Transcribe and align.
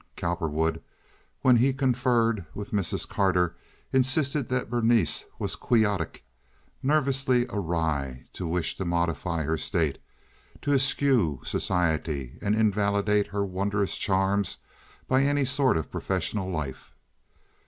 Cowperwood, 0.15 0.81
when 1.43 1.57
he 1.57 1.73
conferred 1.73 2.43
with 2.55 2.71
Mrs. 2.71 3.07
Carter, 3.07 3.55
insisted 3.93 4.49
that 4.49 4.67
Berenice 4.67 5.25
was 5.37 5.55
quixotic, 5.55 6.23
nervously 6.81 7.45
awry, 7.51 8.25
to 8.33 8.47
wish 8.47 8.75
to 8.77 8.83
modify 8.85 9.43
her 9.43 9.59
state, 9.59 9.99
to 10.63 10.73
eschew 10.73 11.39
society 11.43 12.39
and 12.41 12.55
invalidate 12.55 13.27
her 13.27 13.45
wondrous 13.45 13.95
charm 13.95 14.43
by 15.07 15.21
any 15.21 15.45
sort 15.45 15.77
of 15.77 15.91
professional 15.91 16.49
life. 16.49 16.95